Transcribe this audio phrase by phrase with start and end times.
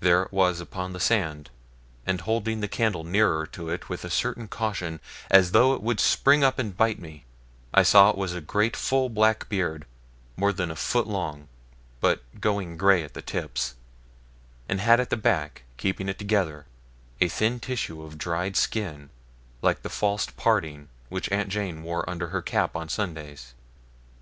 [0.00, 1.50] There it was upon the sand,
[2.06, 4.98] and holding the candle nearer to it with a certain caution,
[5.30, 7.26] as though it would spring up and bite me,
[7.74, 9.84] I saw it was a great full black beard,
[10.38, 11.48] more than a foot long,
[12.00, 13.74] but going grey at the tips;
[14.70, 16.64] and had at the back, keeping it together,
[17.20, 19.10] a thin tissue of dried skin,
[19.60, 23.52] like the false parting which Aunt Jane wore under her cap on Sundays.